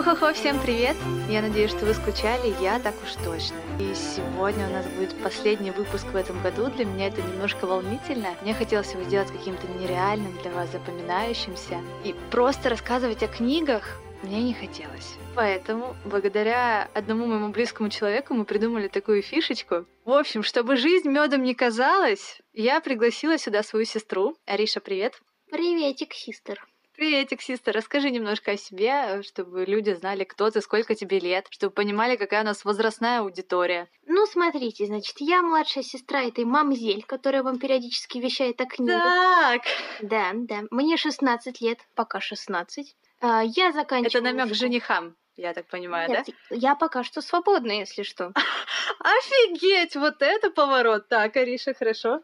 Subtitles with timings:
[0.00, 0.96] Ох-охо, всем привет!
[1.28, 3.56] Я надеюсь, что вы скучали, я так уж точно.
[3.78, 6.70] И сегодня у нас будет последний выпуск в этом году.
[6.70, 8.28] Для меня это немножко волнительно.
[8.40, 11.82] Мне хотелось его сделать каким-то нереальным для вас, запоминающимся.
[12.02, 15.16] И просто рассказывать о книгах мне не хотелось.
[15.34, 19.84] Поэтому, благодаря одному моему близкому человеку, мы придумали такую фишечку.
[20.06, 24.34] В общем, чтобы жизнь медом не казалась, я пригласила сюда свою сестру.
[24.46, 25.20] Ариша, привет!
[25.50, 26.66] Приветик, систер.
[27.00, 27.74] Приветик, систер.
[27.74, 32.42] Расскажи немножко о себе, чтобы люди знали, кто ты, сколько тебе лет, чтобы понимали, какая
[32.42, 33.88] у нас возрастная аудитория.
[34.06, 39.02] Ну, смотрите, значит, я младшая сестра этой мамзель, которая вам периодически вещает о книгах.
[39.02, 39.62] Так,
[40.02, 40.64] Да, да.
[40.70, 42.94] Мне 16 лет, пока 16.
[43.22, 44.10] А, Я заканчиваю...
[44.10, 46.18] это намек женихам, я так понимаю, да?
[46.18, 48.34] Нет, Я пока что свободна, если что.
[48.98, 51.08] Офигеть, вот это поворот.
[51.08, 52.20] Так, Ариша, хорошо.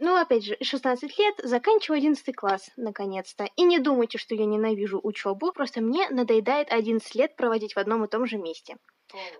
[0.00, 3.46] Ну, опять же, 16 лет, заканчиваю 11 класс, наконец-то.
[3.56, 8.04] И не думайте, что я ненавижу учебу, просто мне надоедает 11 лет проводить в одном
[8.04, 8.76] и том же месте.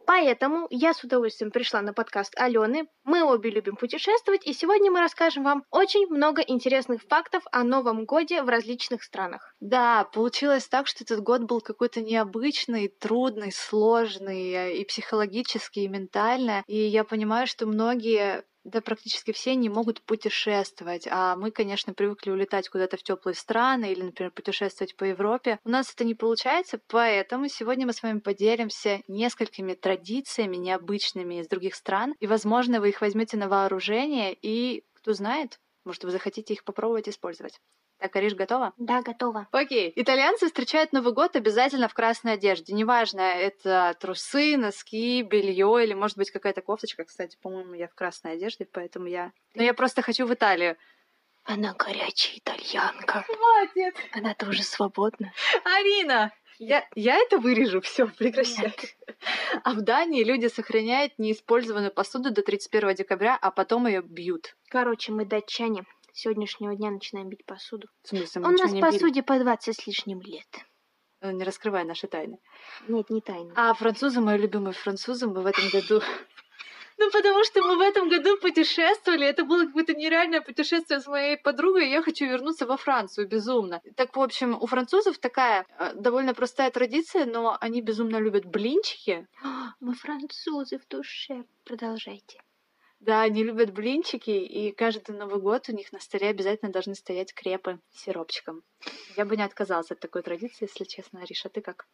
[0.06, 2.88] Поэтому я с удовольствием пришла на подкаст Алены.
[3.04, 8.04] Мы обе любим путешествовать, и сегодня мы расскажем вам очень много интересных фактов о Новом
[8.04, 9.54] Годе в различных странах.
[9.60, 16.64] Да, получилось так, что этот год был какой-то необычный, трудный, сложный и психологически, и ментально.
[16.66, 22.30] И я понимаю, что многие да практически все не могут путешествовать, а мы, конечно, привыкли
[22.30, 25.58] улетать куда-то в теплые страны или, например, путешествовать по Европе.
[25.64, 31.48] У нас это не получается, поэтому сегодня мы с вами поделимся несколькими традициями необычными из
[31.48, 36.54] других стран, и, возможно, вы их возьмете на вооружение, и, кто знает, может, вы захотите
[36.54, 37.60] их попробовать использовать.
[38.00, 38.72] Так, Ариш, готова?
[38.78, 39.46] Да, готово.
[39.52, 39.92] Окей.
[39.94, 42.72] Итальянцы встречают Новый год обязательно в красной одежде.
[42.72, 47.04] Неважно, это трусы, носки, белье или, может быть, какая-то кофточка.
[47.04, 49.32] Кстати, по-моему, я в красной одежде, поэтому я...
[49.54, 50.76] Но я просто хочу в Италию.
[51.44, 53.22] Она горячая итальянка.
[53.26, 53.94] Хватит!
[54.12, 55.32] Она тоже свободна.
[55.64, 56.32] Арина!
[56.58, 58.74] Я, я это вырежу, все, прекращай.
[59.64, 64.56] А в Дании люди сохраняют неиспользованную посуду до 31 декабря, а потом ее бьют.
[64.68, 65.84] Короче, мы датчане.
[66.12, 67.88] С сегодняшнего дня начинаем бить посуду.
[68.02, 68.90] В смысле, У мы ничего нас не били?
[68.92, 70.46] посуде по 20 с лишним лет.
[71.20, 72.38] Э, Не раскрывай наши тайны.
[72.88, 73.52] Нет, не тайна.
[73.54, 76.00] А французы, мои любимые французы, мы в этом году...
[77.02, 79.26] Ну, потому что мы в этом году путешествовали.
[79.26, 81.88] Это было какое-то нереальное путешествие с моей подругой.
[81.88, 83.80] Я хочу вернуться во Францию безумно.
[83.96, 89.26] Так, в общем, у французов такая э, довольно простая традиция, но они безумно любят блинчики.
[89.80, 91.44] Мы французы в душе.
[91.64, 92.42] Продолжайте.
[93.00, 97.32] Да, они любят блинчики, и каждый Новый год у них на столе обязательно должны стоять
[97.32, 98.62] крепы с сиропчиком.
[99.16, 101.48] Я бы не отказалась от такой традиции, если честно, Ариша.
[101.48, 101.86] Ты как?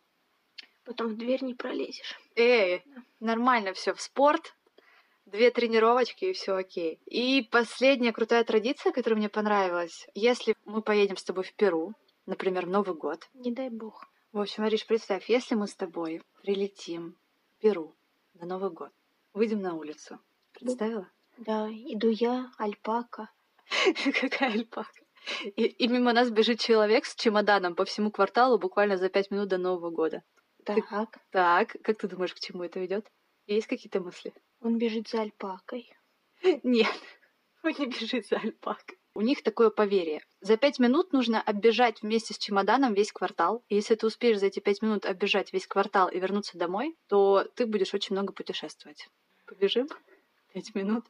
[0.84, 2.18] Потом в дверь не пролезешь.
[2.34, 2.82] Эй,
[3.20, 4.56] нормально все в спорт,
[5.26, 6.98] две тренировочки и все окей.
[7.06, 11.94] И последняя крутая традиция, которая мне понравилась, если мы поедем с тобой в Перу,
[12.26, 13.28] например, в Новый год.
[13.34, 14.04] Не дай бог.
[14.32, 17.16] В общем, Ариш, представь, если мы с тобой прилетим
[17.56, 17.94] в Перу
[18.34, 18.90] на Новый год,
[19.32, 20.18] выйдем на улицу.
[20.60, 21.10] Представила?
[21.38, 23.30] Да, иду я, альпака.
[24.20, 24.90] Какая альпака.
[25.44, 29.48] И, и мимо нас бежит человек с чемоданом по всему кварталу буквально за пять минут
[29.48, 30.22] до Нового года.
[30.64, 33.06] Ты- Так, Так, как ты думаешь, к чему это ведет?
[33.46, 34.32] Есть какие-то мысли?
[34.60, 35.92] он бежит за альпакой.
[36.62, 36.88] Нет,
[37.62, 38.98] он не бежит за альпакой.
[39.14, 40.20] У них такое поверье.
[40.40, 43.64] За пять минут нужно оббежать вместе с чемоданом весь квартал.
[43.68, 47.44] И если ты успеешь за эти пять минут оббежать весь квартал и вернуться домой, то
[47.56, 49.08] ты будешь очень много путешествовать.
[49.46, 49.88] Побежим?
[50.56, 51.04] Пять минут.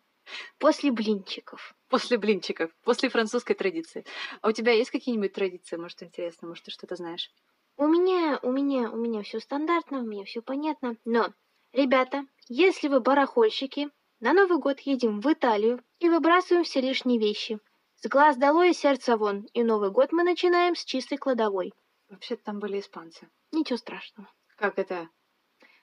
[0.58, 1.76] После блинчиков.
[1.88, 4.04] После блинчиков, после французской традиции.
[4.40, 7.30] А у тебя есть какие-нибудь традиции, может, интересно, может, ты что-то знаешь?
[7.76, 10.96] У меня, у меня, у меня все стандартно, у меня все понятно.
[11.04, 11.32] Но,
[11.72, 17.60] ребята, если вы барахольщики, на Новый год едем в Италию и выбрасываем все лишние вещи.
[18.02, 19.46] С глаз долой и сердца вон.
[19.52, 21.72] И Новый год мы начинаем с чистой кладовой.
[22.08, 23.28] Вообще-то там были испанцы.
[23.52, 24.28] Ничего страшного.
[24.56, 25.08] Как это?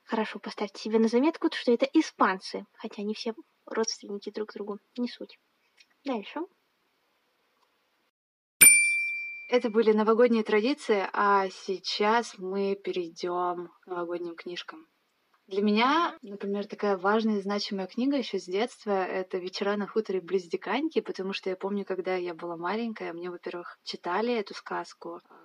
[0.03, 3.33] Хорошо, поставьте себе на заметку, что это испанцы, хотя они все
[3.65, 4.79] родственники друг другу.
[4.97, 5.39] Не суть.
[6.03, 6.41] Дальше.
[9.49, 14.87] Это были новогодние традиции, а сейчас мы перейдем к новогодним книжкам.
[15.47, 20.21] Для меня, например, такая важная и значимая книга еще с детства— это «Вечера на хуторе
[20.21, 25.19] близ Диканьки», потому что я помню, когда я была маленькая, мне, во-первых, читали эту сказку,
[25.29, 25.42] а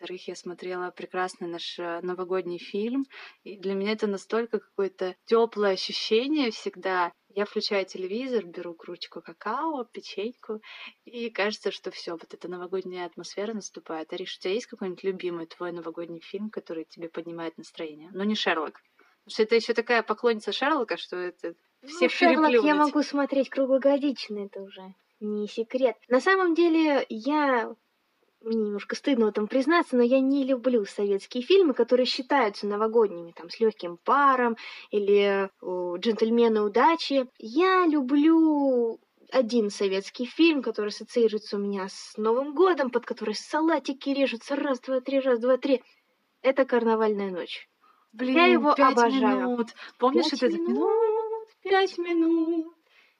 [0.00, 3.04] во-вторых, я смотрела прекрасный наш э, новогодний фильм,
[3.44, 7.12] и для меня это настолько какое-то теплое ощущение всегда.
[7.28, 10.62] Я включаю телевизор, беру кружечку какао, печеньку,
[11.04, 14.10] и кажется, что все, вот эта новогодняя атмосфера наступает.
[14.14, 18.08] Ариш, у тебя есть какой-нибудь любимый твой новогодний фильм, который тебе поднимает настроение?
[18.14, 18.80] Ну, не Шерлок.
[19.24, 21.54] Потому что это еще такая поклонница Шерлока, что это
[21.84, 25.96] все ну, Шерлок я могу смотреть круглогодично, это уже не секрет.
[26.08, 27.74] На самом деле, я
[28.42, 33.32] мне немножко стыдно в этом признаться, но я не люблю советские фильмы, которые считаются новогодними,
[33.32, 34.56] там, с легким паром
[34.90, 37.26] или о, джентльмены удачи.
[37.38, 38.98] Я люблю
[39.30, 44.80] один советский фильм, который ассоциируется у меня с Новым годом, под который салатики режутся раз,
[44.80, 45.82] два, три, раз, два, три.
[46.42, 47.68] Это «Карнавальная ночь».
[48.12, 49.20] Блин, Я его пять обожаю.
[49.20, 49.68] минут.
[49.98, 50.52] Помнишь Пять это?
[50.58, 52.74] минут, Пять минут.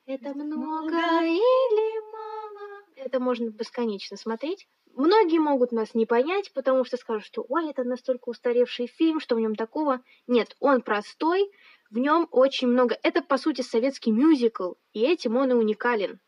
[0.06, 2.82] Это много или мало?
[2.96, 4.66] Это можно бесконечно смотреть.
[5.00, 9.34] Многие могут нас не понять, потому что скажут, что ой, это настолько устаревший фильм, что
[9.34, 10.02] в нем такого.
[10.26, 11.50] Нет, он простой,
[11.90, 12.98] в нем очень много.
[13.02, 16.20] Это, по сути, советский мюзикл, и этим он и уникален.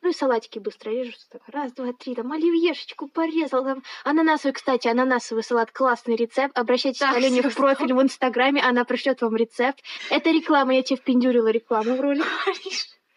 [0.00, 1.28] Ну и салатики быстро режутся.
[1.28, 3.64] Так, раз, два, три, там оливьешечку порезал.
[3.64, 6.56] Там ананасовый, кстати, ананасовый салат, классный рецепт.
[6.56, 9.82] Обращайтесь Так, к Алене в профиль в Инстаграме, она пришлет вам рецепт.
[10.08, 12.24] Это реклама, я тебе впендюрила рекламу в ролик.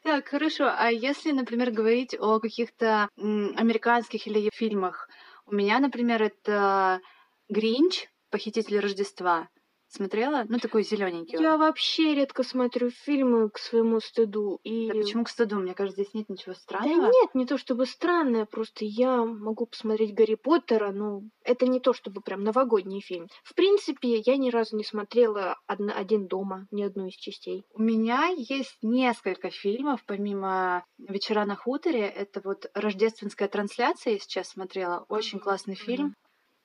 [0.04, 0.72] Так, хорошо.
[0.76, 5.10] А если, например, говорить о каких-то американских или фильмах?
[5.46, 7.02] У меня, например, это
[7.50, 9.50] Гринч, Похититель Рождества.
[9.90, 10.46] Смотрела?
[10.48, 11.38] Ну, такой зелененький.
[11.38, 11.44] он.
[11.44, 14.60] Я вообще редко смотрю фильмы к своему стыду.
[14.64, 14.88] И...
[14.88, 15.56] Да почему к стыду?
[15.58, 17.12] Мне кажется, здесь нет ничего Да странного.
[17.12, 21.94] нет, не то чтобы странное, просто я могу посмотреть Гарри Поттера, но это не то
[21.94, 23.28] чтобы прям новогодний фильм.
[23.44, 27.64] В принципе, я ни разу не смотрела одна- один дома, ни одну из частей.
[27.74, 32.02] У меня есть несколько фильмов, помимо «Вечера на хуторе».
[32.08, 35.06] Это вот «Рождественская трансляция» я сейчас смотрела.
[35.10, 36.14] Очень классный фильм.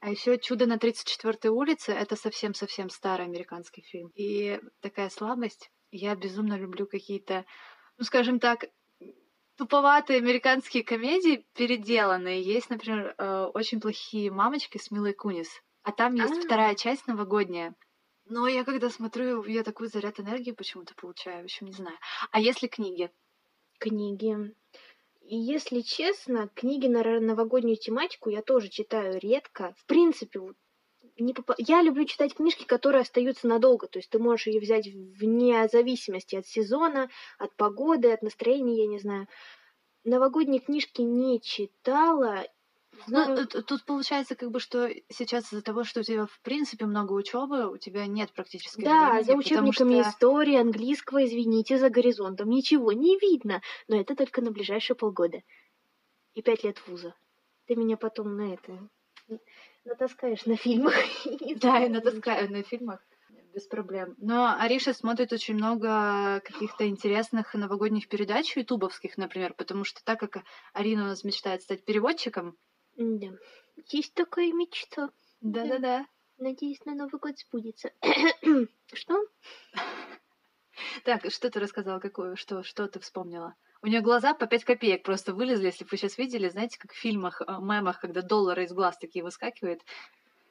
[0.05, 4.11] А еще «Чудо на 34-й улице»— это совсем-совсем старый американский фильм.
[4.15, 5.71] И такая слабость.
[5.91, 7.47] Я безумно люблю какие-то,
[7.97, 8.67] ну, скажем так,
[9.57, 12.43] туповатые американские комедии, переделанные.
[12.43, 15.49] Есть, например, э, «Очень плохие мамочки» с Милой Кунис.
[15.85, 16.43] А там есть А.
[16.43, 17.75] вторая часть новогодняя.
[18.27, 21.97] Но я когда смотрю, я такой заряд энергии почему-то получаю, в общем, не знаю.
[22.31, 23.11] А если книги?
[23.79, 24.55] Книги.
[25.27, 29.75] И если честно, книги на новогоднюю тематику я тоже читаю редко.
[29.79, 30.41] В принципе,
[31.19, 33.87] не попа- я люблю читать книжки, которые остаются надолго.
[33.87, 38.87] То есть ты можешь ее взять вне зависимости от сезона, от погоды, от настроения, я
[38.87, 39.27] не знаю.
[40.05, 42.47] Новогодние книжки не читала.
[43.07, 46.87] Ну, т- тут получается как бы, что сейчас из-за того, что у тебя в принципе
[46.87, 51.91] много учебы, у тебя нет практически Да, времени, за учебниками что- истории, английского, извините, за
[51.91, 53.61] горизонтом ничего не видно.
[53.89, 55.43] Но это только на ближайшие полгода.
[56.35, 57.15] И пять лет вуза.
[57.67, 58.79] Ты меня потом на это
[59.85, 60.95] натаскаешь на фильмах.
[61.61, 63.01] Да, я натаскаю на фильмах
[63.55, 64.15] без проблем.
[64.19, 70.39] Но Ариша смотрит очень много каких-то интересных новогодних передач ютубовских, например, потому что так как
[70.73, 72.57] Арина у нас мечтает стать переводчиком,
[72.97, 73.29] Да.
[73.89, 75.11] Есть такая мечта.
[75.41, 76.07] да-да-да.
[76.39, 77.93] Надеюсь, на Новый год сбудется.
[78.93, 79.27] Что?
[81.05, 83.55] Так, что ты рассказала, какую, что, что ты вспомнила?
[83.83, 86.93] У нее глаза по 5 копеек просто вылезли, если бы вы сейчас видели, знаете, как
[86.93, 89.83] в фильмах, э, мемах, когда доллары из глаз такие выскакивают.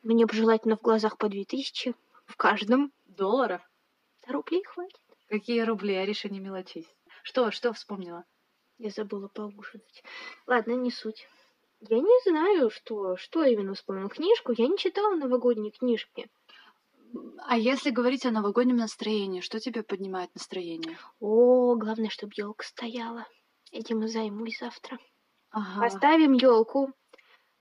[0.04, 1.96] Мне бы желательно в глазах по 2000.
[2.26, 2.94] В каждом.
[3.06, 3.62] Долларов?
[4.28, 5.00] Рублей хватит.
[5.30, 6.88] Какие рубли, Ариша, не мелочись.
[7.24, 8.24] Что, что вспомнила?
[8.78, 10.04] Я забыла поужинать.
[10.46, 11.28] Ладно, не суть.
[11.90, 14.10] Я не знаю, что, что именно вспомнила.
[14.10, 16.30] Книжку я не читала новогодние книжки.
[17.46, 20.98] А если говорить о новогоднем настроении, что тебе поднимает настроение?
[21.20, 23.28] О, главное, чтобы елка стояла.
[23.72, 24.98] Этим и займусь завтра.
[25.52, 25.82] Ага.
[25.82, 26.92] Поставим елку,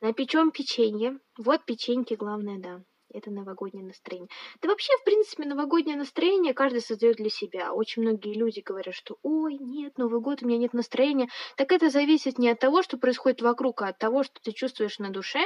[0.00, 1.18] напечем печенье.
[1.36, 2.82] Вот печеньки, главное, да.
[3.12, 4.28] Это новогоднее настроение.
[4.60, 7.72] Да вообще, в принципе, новогоднее настроение каждый создает для себя.
[7.72, 11.28] Очень многие люди говорят, что ой, нет, Новый год, у меня нет настроения.
[11.56, 14.98] Так это зависит не от того, что происходит вокруг, а от того, что ты чувствуешь
[14.98, 15.42] на душе.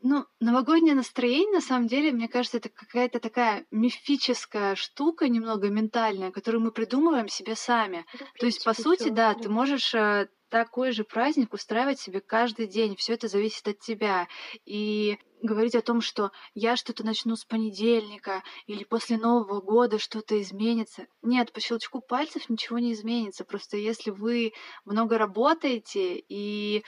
[0.00, 6.30] Ну, новогоднее настроение, на самом деле, мне кажется, это какая-то такая мифическая штука, немного ментальная,
[6.30, 8.06] которую мы придумываем себе сами.
[8.12, 11.52] Да, в То есть, по принципе, сути, всё, да, ты можешь э, такой же праздник
[11.52, 12.96] устраивать себе каждый день.
[12.96, 14.28] Все это зависит от тебя.
[14.64, 20.40] И говорить о том, что я что-то начну с понедельника или после Нового года что-то
[20.40, 21.06] изменится.
[21.22, 23.44] Нет, по щелчку пальцев ничего не изменится.
[23.44, 24.52] Просто если вы
[24.84, 26.84] много работаете и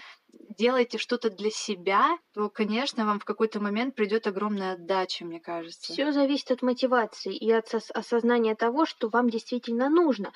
[0.56, 5.92] делаете что-то для себя, то, конечно, вам в какой-то момент придет огромная отдача, мне кажется.
[5.92, 10.32] Все зависит от мотивации и от осознания того, что вам действительно нужно.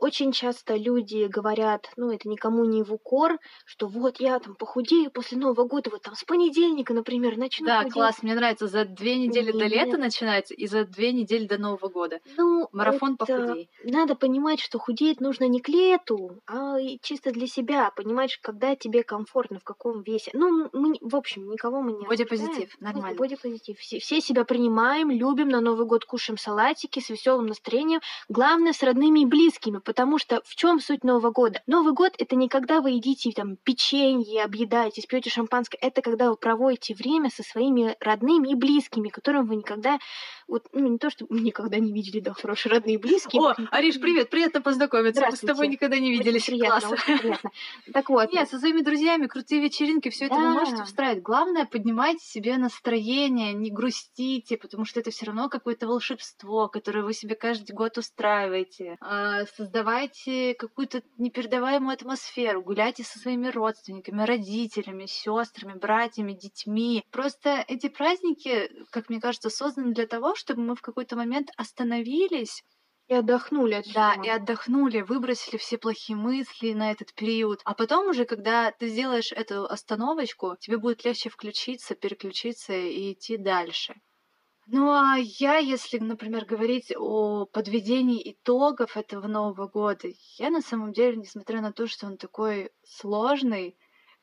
[0.00, 5.10] Очень часто люди говорят, ну это никому не в укор, что вот я там похудею
[5.10, 7.92] после Нового года, вот там с понедельника, например, начну Да, худеть.
[7.92, 8.66] класс, мне нравится.
[8.66, 10.00] За две недели до лета Нет.
[10.00, 12.20] начинается и за две недели до Нового года.
[12.38, 13.70] Ну, Марафон это- похудей.
[13.84, 17.90] Надо понимать, что худеть нужно не к лету, а чисто для себя.
[17.94, 20.30] Понимать, когда тебе комфортно, в каком весе.
[20.32, 23.18] Ну, мы, в общем, никого мы не Бодипозитив, нормально.
[23.18, 23.78] Бодипозитив.
[23.78, 28.00] Все, все себя принимаем, любим, на Новый год кушаем салатики с веселым настроением.
[28.30, 31.60] Главное, с родными и близкими, потому что в чем суть Нового года?
[31.66, 36.36] Новый год это не когда вы едите там печенье, объедаетесь, пьете шампанское, это когда вы
[36.36, 39.98] проводите время со своими родными и близкими, которым вы никогда,
[40.46, 43.42] вот, ну не то, что никогда не видели, да, хорошие родные и близкие.
[43.42, 45.26] О, Ариш, привет, приятно познакомиться.
[45.28, 46.42] Мы с тобой никогда не виделись.
[46.42, 46.92] Очень приятно, Класс.
[46.92, 47.50] очень приятно.
[47.92, 48.32] Так вот.
[48.32, 51.22] Нет, со своими друзьями, крутые вечеринки, все это вы можете устраивать.
[51.24, 57.12] Главное, поднимайте себе настроение, не грустите, потому что это все равно какое-то волшебство, которое вы
[57.12, 58.96] себе каждый год устраиваете.
[59.00, 59.46] А,
[59.80, 67.02] Создавайте какую-то непередаваемую атмосферу, гуляйте со своими родственниками, родителями, сестрами, братьями, детьми.
[67.10, 72.62] Просто эти праздники, как мне кажется, созданы для того, чтобы мы в какой-то момент остановились
[73.08, 74.24] И отдохнули от да, всего.
[74.24, 77.60] и отдохнули, выбросили все плохие мысли на этот период.
[77.64, 83.36] А потом уже, когда ты сделаешь эту остановочку, тебе будет легче включиться, переключиться и идти
[83.36, 84.00] дальше.
[84.72, 90.06] Ну а я, если, например, говорить о подведении итогов этого Нового года,
[90.38, 93.76] я на самом деле, несмотря на то, что он такой сложный,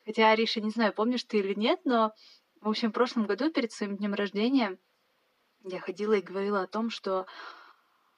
[0.06, 2.12] хотя, Ариша, не знаю, помнишь ты или нет, но,
[2.62, 4.78] в общем, в прошлом году перед своим днем рождения
[5.64, 7.26] я ходила и говорила о том, что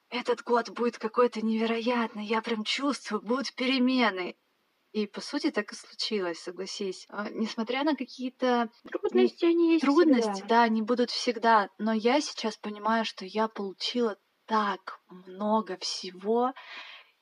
[0.07, 4.37] этот год будет какой-то невероятный, я прям чувствую, будут перемены.
[4.91, 7.07] И по сути так и случилось, согласись.
[7.09, 10.47] А, Несмотря на какие-то Трудности они есть трудности, всегда.
[10.47, 14.17] да, они будут всегда, но я сейчас понимаю, что я получила
[14.47, 16.51] так много всего.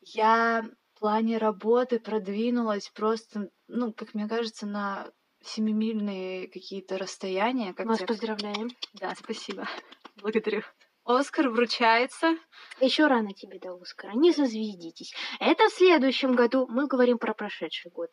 [0.02, 0.64] Я
[0.96, 5.12] в плане работы продвинулась просто, ну, как мне кажется, на
[5.44, 7.74] семимильные какие-то расстояния.
[7.74, 8.70] Как Мы вас поздравляем.
[8.94, 9.68] Да, спасибо.
[10.16, 10.64] Благодарю.
[11.10, 12.38] Оскар вручается.
[12.80, 14.12] Еще рано тебе до Оскара.
[14.14, 15.16] Не зазвездитесь.
[15.40, 16.68] Это в следующем году.
[16.68, 18.12] Мы говорим про прошедший год.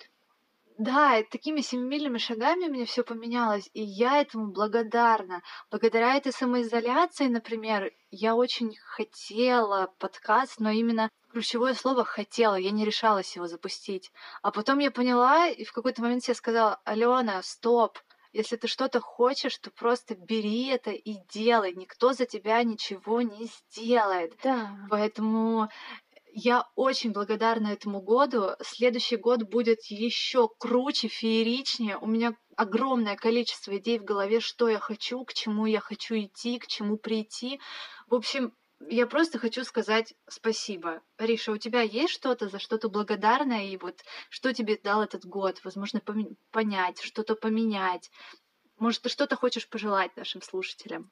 [0.79, 5.43] Да, такими семимильными шагами у меня все поменялось, и я этому благодарна.
[5.71, 12.87] Благодаря этой самоизоляции, например, я очень хотела подкаст, но именно ключевое слово «хотела», я не
[12.87, 14.11] решалась его запустить.
[14.41, 17.99] А потом я поняла, и в какой-то момент я сказала, Алена, стоп,
[18.37, 21.75] если ты что-то хочешь, то просто бери это и делай.
[21.75, 24.35] Никто за тебя ничего не сделает.
[24.43, 24.77] Да.
[24.91, 25.69] Поэтому
[26.33, 28.51] я очень благодарна этому году.
[28.61, 31.97] Следующий год будет еще круче, фееричнее.
[31.97, 36.59] У меня огромное количество идей в голове, что я хочу, к чему я хочу идти,
[36.59, 37.59] к чему прийти.
[38.07, 38.53] В общем,
[38.89, 41.03] я просто хочу сказать спасибо.
[41.19, 45.25] Риша, у тебя есть что-то, за что ты благодарна, и вот что тебе дал этот
[45.25, 45.61] год?
[45.65, 48.11] Возможно, поме- понять, что-то поменять.
[48.79, 51.11] Может, ты что-то хочешь пожелать нашим слушателям?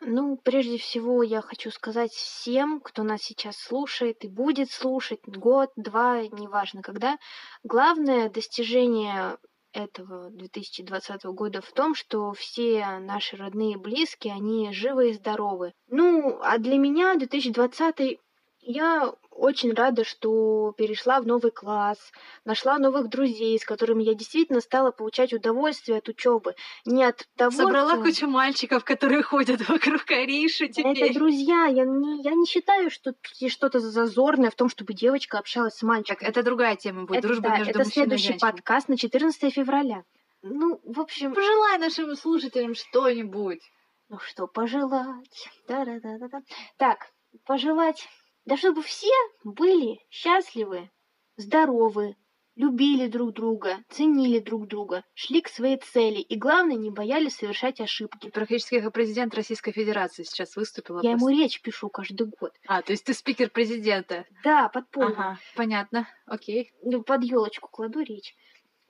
[0.00, 5.70] Ну, прежде всего, я хочу сказать всем, кто нас сейчас слушает и будет слушать год,
[5.76, 7.16] два, неважно когда.
[7.64, 9.38] Главное достижение
[9.76, 15.72] этого 2020 года в том, что все наши родные и близкие, они живы и здоровы.
[15.88, 18.18] Ну, а для меня 2020
[18.66, 21.98] я очень рада, что перешла в новый класс,
[22.44, 26.54] нашла новых друзей, с которыми я действительно стала получать удовольствие от учебы.
[26.84, 28.02] Не от того, Собрала что...
[28.02, 31.14] кучу мальчиков, которые ходят вокруг Ариши Это теперь.
[31.14, 35.38] друзья, я не, я не считаю, что тут есть что-то зазорное в том, чтобы девочка
[35.38, 36.28] общалась с Так, мальчиком.
[36.28, 40.02] это другая тема будет, Это- дружба да, между это и следующий подкаст на 14 февраля.
[40.42, 43.60] Ну, в общем, Пожелай нашим слушателям что-нибудь.
[44.08, 45.48] ну что пожелать?
[45.68, 46.40] Да-да-да-да-да.
[46.78, 47.10] Так,
[47.44, 48.08] пожелать,
[48.46, 49.12] да чтобы все
[49.44, 50.90] были счастливы,
[51.36, 52.16] здоровы,
[52.56, 57.80] любили друг друга, ценили друг друга, шли к своей цели и, главное, не боялись совершать
[57.80, 58.30] ошибки.
[58.30, 61.00] Практически как президент Российской Федерации сейчас выступила.
[61.02, 61.42] Я ему просто.
[61.42, 62.52] речь пишу каждый год.
[62.66, 64.24] А, то есть ты спикер президента.
[64.42, 65.12] Да, подпольно.
[65.12, 66.08] Ага, понятно.
[66.26, 66.72] Окей.
[66.82, 68.34] ну, под елочку кладу речь.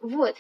[0.01, 0.37] Вот.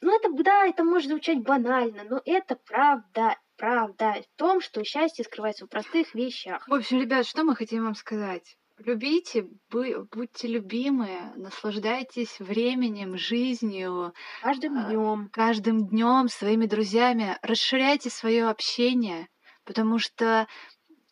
[0.00, 5.24] Ну, это, да, это может звучать банально, но это правда, правда в том, что счастье
[5.24, 6.66] скрывается в простых вещах.
[6.68, 8.56] В общем, ребят, что мы хотим вам сказать?
[8.78, 15.28] Любите, бы- будьте любимы, наслаждайтесь временем, жизнью, Каждым А, днем.
[15.30, 17.38] каждым днем своими друзьями.
[17.42, 19.28] Расширяйте свое общение,
[19.64, 20.46] потому что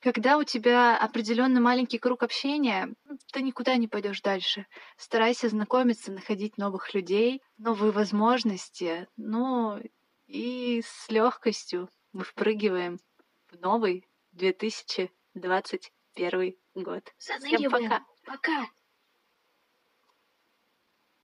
[0.01, 4.67] когда у тебя определенный маленький круг общения, м, ты никуда не пойдешь дальше.
[4.99, 9.09] Старайся знакомиться, находить новых людей, новые возможности.
[9.17, 9.81] Ну
[10.27, 12.99] и с легкостью мы впрыгиваем
[13.49, 17.12] в новый 2021 год.
[17.18, 17.90] Всем Заныриваем.
[17.90, 18.02] пока.
[18.25, 18.66] Пока.